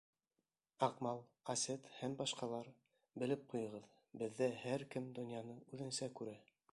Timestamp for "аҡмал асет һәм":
0.87-2.15